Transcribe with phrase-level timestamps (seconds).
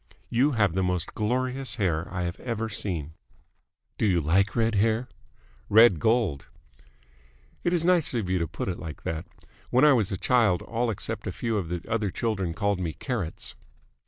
[0.31, 3.13] You have the most glorious hair I have ever seen!"
[3.99, 5.07] "Do you like red hair?"
[5.69, 6.47] "Red gold."
[7.63, 9.27] "It is nice of you to put it like that.
[9.69, 12.93] When I was a child all except a few of the other children called me
[12.93, 13.53] Carrots."